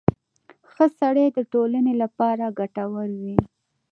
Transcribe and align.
•ښه 0.71 0.85
سړی 0.99 1.25
د 1.31 1.37
ټولنې 1.53 1.93
لپاره 2.03 2.45
ګټور 2.59 3.09
وي. 3.21 3.37